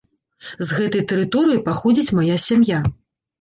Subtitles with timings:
[0.69, 2.81] З гэтай тэрыторыі паходзіць мая сям'я.